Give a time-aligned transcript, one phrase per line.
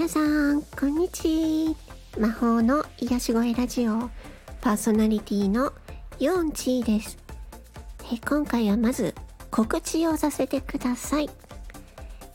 [0.00, 1.76] 皆さんこんにち
[2.16, 2.18] は。
[2.18, 4.08] 魔法の癒し声ラジオ。
[4.62, 5.74] パーソナリティの
[6.18, 7.18] ヨンチーです。
[8.10, 9.14] え今回はまず
[9.50, 11.28] 告知をさせてください、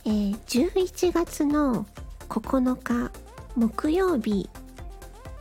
[0.06, 1.88] えー、11月の
[2.30, 3.12] 9日
[3.56, 4.48] 木曜日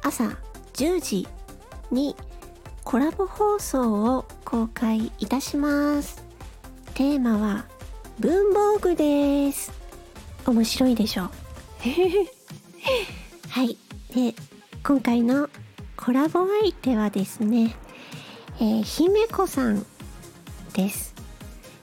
[0.03, 0.25] 朝
[0.73, 1.29] 10時
[1.91, 2.17] に
[2.85, 6.25] コラボ放送を公開いたします。
[6.95, 7.67] テーマは
[8.19, 9.71] 文房具です。
[10.47, 11.44] 面白いでしょ？
[11.85, 13.77] はい。
[14.15, 14.35] で
[14.83, 15.51] 今回の
[15.99, 17.77] コラボ相手はですね、
[18.59, 19.85] えー、姫子さん
[20.73, 21.15] です。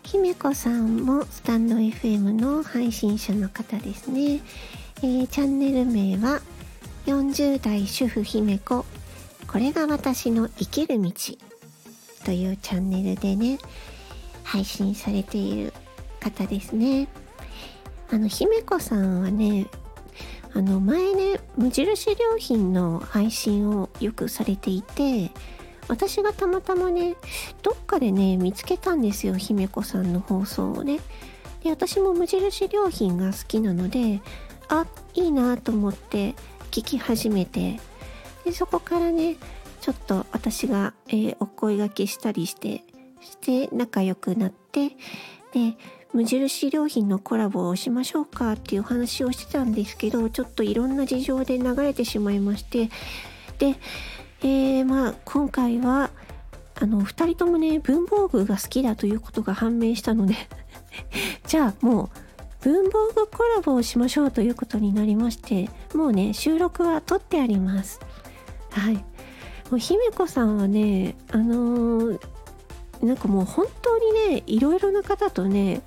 [0.02, 4.40] 姫子さんもスタンド FM の配信者の方ですね、
[4.98, 6.42] えー、チャンネル名は
[7.06, 8.84] 40代主婦姫子。
[9.48, 11.12] これが私の生きる道
[12.26, 13.60] というチャンネルでね
[14.44, 15.74] 配信されている
[16.20, 17.08] 方ですね。
[18.10, 19.68] あの姫子さんはね
[20.54, 25.32] あの前ね無印良品の配信をよくされていて
[25.88, 27.16] 私がたまたまね
[27.62, 31.00] どっかでね見つけたんですよ姫子さんの放送をね。
[31.64, 34.22] で私も無印良品が好きなので
[34.68, 36.34] あいいなと思って
[36.72, 37.80] 聞き始めて。
[38.44, 39.38] でそこからね
[39.82, 42.84] ちょっと私が、えー、お声がけしたりして
[43.20, 45.76] して仲良くなってで
[46.14, 52.90] 無印良品のコラボをしましょうかっていう話をしてたんですけどちょっといろんな事情で流れてしまいまして。
[53.60, 53.76] で、
[54.42, 56.10] えー、まあ今回は
[56.76, 60.36] あの2人ともね文房具が好きだということが判明したので。
[61.48, 62.10] じゃあもう
[62.62, 68.00] 文房具コラボをしましょうということになりましてもうね収録は撮ってあります。
[68.72, 68.96] はい。
[68.96, 72.20] もう姫子さんはねあのー、
[73.02, 75.82] なんかもう本当にねいろいろな方とね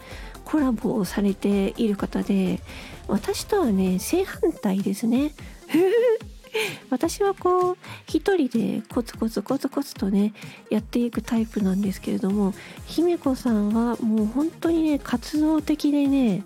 [0.45, 2.61] コラボをされている方で
[3.09, 5.33] 私とはね正反対ですね。
[6.89, 10.33] 私はこう一人でコツコツコツコツとね
[10.71, 12.55] やっていくタイプなんですけれども
[12.87, 16.45] 姫子さんはもう本当にね活動的でね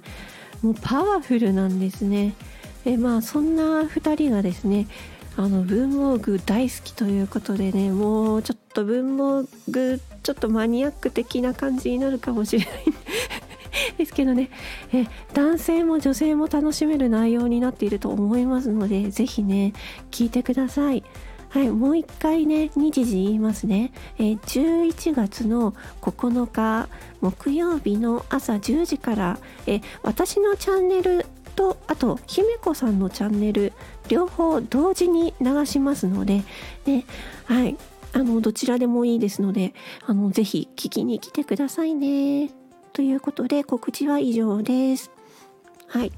[0.63, 2.35] もうパワフルなんですね。
[2.85, 4.87] でまあそんな2人がですね
[5.39, 12.75] あの文房具大好きということでねもうちょっと文房具ちょっとマニアック的な感じになるかもしれない
[13.99, 14.51] ですけどね
[14.93, 19.75] え男性も女性も楽しめる内容になっていると思いますので是非ね
[20.11, 21.05] 聞いてください。
[21.51, 23.91] はい、もう一回ね、日時言いますね。
[24.19, 25.73] えー、11月の
[26.03, 26.91] 9日
[27.23, 31.25] 木曜日の朝10時から、えー、私のチャンネル
[31.59, 33.73] とあと姫子さんのチャンネル
[34.09, 36.43] 両方同時に流しますので
[36.85, 37.05] で
[37.45, 37.77] はい
[38.13, 39.75] あのどちらでもいいですので
[40.07, 42.51] あのぜひ聞きに来てくださいね
[42.93, 45.11] ということで告知は以上です
[45.87, 46.13] はい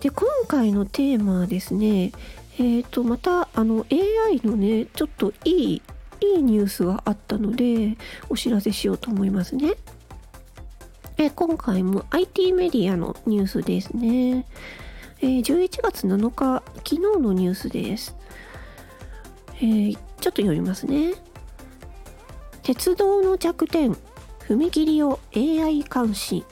[0.00, 2.12] で今回のテーマはですね
[2.58, 5.82] えっ、ー、とまたあの AI のねちょっといい
[6.20, 7.96] いいニュースがあったので
[8.28, 9.74] お知らせしようと思いますね。
[11.16, 14.46] え今回も IT メディアのニュースですね。
[15.24, 18.14] えー、11月7日、昨日のニュースです。
[19.56, 21.14] えー、ちょっと読みますね。
[22.62, 23.96] 鉄道の弱点、
[24.40, 26.44] 踏切を AI 監視。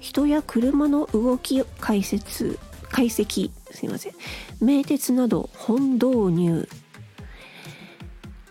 [0.00, 2.58] 人や車の動き解説、
[2.90, 4.14] 解析、すいません。
[4.60, 6.68] 名鉄など本導入。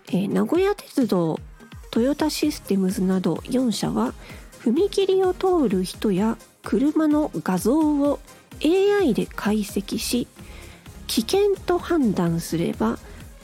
[0.07, 1.37] えー、名古屋鉄道、
[1.91, 4.13] トヨタシステムズなど4社は
[4.61, 8.21] 踏切を通る人や車の画像を
[8.63, 10.27] AI で解析し
[11.07, 12.97] 危険と判断すれば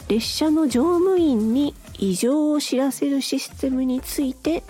[0.07, 4.63] 列車の乗務員に異常を知らせるシステムについて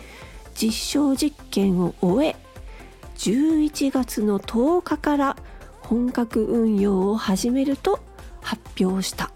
[0.55, 2.35] 実証実験を終え
[3.15, 5.37] 11月の10日から
[5.81, 7.99] 本格運用を始めると
[8.41, 9.31] 発表した。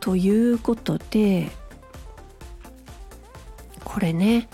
[0.00, 1.48] ということで
[3.84, 4.48] これね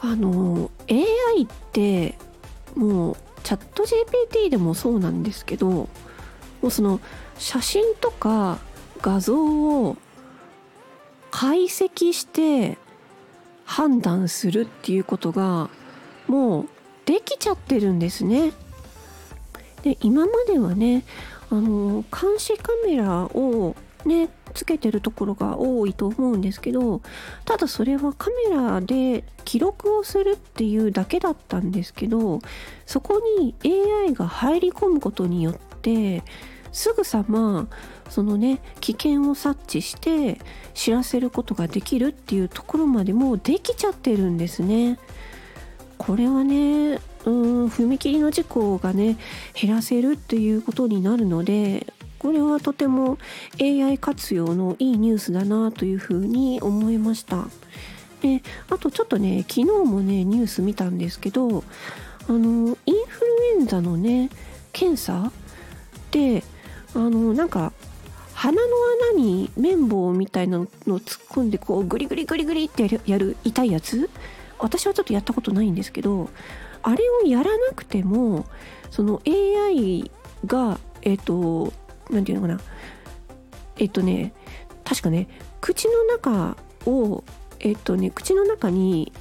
[0.00, 2.18] あの AI って
[2.74, 5.88] もうチャット GPT でもそうなんですけども
[6.62, 7.00] うその
[7.38, 8.58] 写真とか
[9.00, 9.36] 画像
[9.84, 9.96] を
[11.30, 12.78] 解析して
[13.64, 15.70] 判断するっていうことが
[16.28, 16.68] もう
[17.04, 18.52] できちゃってるんですね。
[19.82, 21.04] で今まではね
[21.50, 23.74] あの監視カメラを
[24.04, 27.00] ねつけてるところが多いと思うんですけど
[27.44, 32.40] ただそれはカメラで記録をするっていうだけだったんですけど
[32.86, 36.22] そこに AI が入り込むことによって
[36.72, 37.68] すぐさま
[38.08, 40.38] そのね危険を察知して
[40.74, 44.98] 知らせることができるっていうところまでもできちゃってるんですね。
[45.98, 49.16] これはねうん踏切の事故がね
[49.54, 51.86] 減らせるっていうことになるので
[52.22, 53.18] これはとても
[53.60, 57.48] AI 活用のいいニュースだなというふうに思いました。
[58.20, 61.64] であとちょっとね昨日もねニュース見たんですけど
[62.28, 63.24] あのインフ
[63.56, 64.30] ルエンザのね
[64.72, 65.32] 検査
[66.12, 66.44] で
[66.94, 67.72] あのなんか
[68.34, 68.68] 鼻の
[69.12, 70.68] 穴に綿棒みたいなのを
[71.00, 74.08] 突っ込んでこうグリグリグリグリってやる痛いやつ
[74.60, 76.30] 私はちょっとやったことないんですけど
[76.82, 78.46] あれをやらなくても
[78.90, 80.10] その AI
[80.46, 81.72] がえっ、ー、と
[82.12, 82.70] 何て言うのかな。
[83.78, 84.32] えっ、とね
[84.84, 85.28] 確かね
[85.60, 86.56] 口の中
[86.86, 87.24] を
[87.60, 89.12] えっ、とね口の中に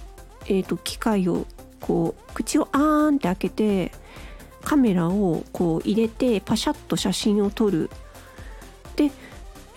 [0.48, 1.46] えっ、と機械を
[1.80, 3.92] こう口をあーんって開けて
[4.64, 7.90] カメラをこう入れてパシャッと写真を撮る。
[8.96, 9.12] で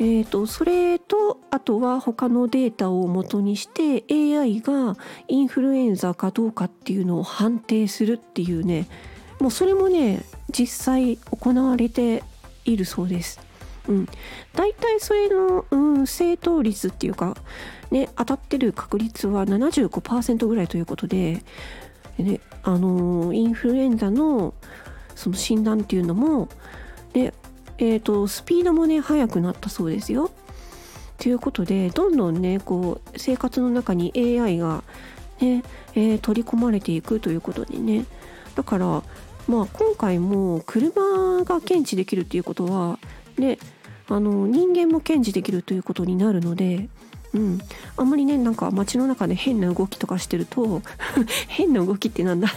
[0.01, 4.97] えーと、それとあとは他のデータを元にして AI が
[5.29, 8.89] インフルエンザかどうかっていうのを判定するっていうね。
[9.41, 12.23] もうそれもね実際行われて
[12.65, 13.41] いるそうです。
[13.89, 14.09] うん、
[14.55, 17.37] 大体それの、うん、正答率っていうか、
[17.91, 21.43] ね、当たってる確率は75%ぐらいということで、
[22.19, 24.55] ねあのー、インフルエンザの
[25.15, 26.49] その診断っていうのも、
[27.13, 27.35] ね、
[27.79, 30.31] えーと、スピードもね速くなったそうですよ。
[31.19, 34.83] ということでどんどんねこう生活の中に AI が
[35.41, 35.63] ね、
[35.95, 38.05] えー、取り込まれていくということでね
[38.57, 39.03] だから
[39.49, 42.99] まあ今回も車が検知できるっていうことは
[43.39, 43.59] ね
[44.09, 46.89] あの人間も検知できるということになるので
[47.35, 47.59] うん、
[47.97, 50.83] あんまりねなんか街の中で変な動きとかしてると
[51.49, 52.49] 変な動きってなんだ？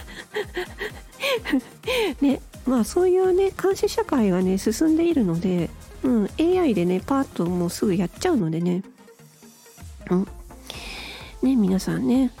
[2.22, 5.68] ねまあそういうね監視社会がね進んでいるので、
[6.04, 8.82] うん、AI でねパーッともうすぐやっちゃうのでね。
[10.10, 10.28] うん。
[11.42, 12.32] ね皆さんね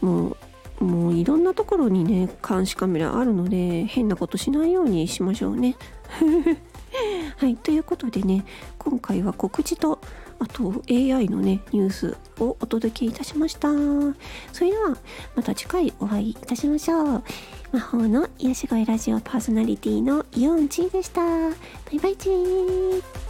[0.00, 0.36] もう
[0.80, 5.76] もういろんなところにね監視カメラあるので変なことしないようにしましょうね。
[7.36, 8.44] はいということでね
[8.78, 10.00] 今回は告知と
[10.38, 13.68] あと AI のねニュースをお届けいたしました。
[14.52, 14.96] それでは
[15.34, 17.22] また次回お会いいたしましょう。
[17.72, 21.20] 魔法の癒し声ラジオパーソナリティのイオンチーでした。
[21.22, 21.54] バ
[21.92, 23.27] イバイチー。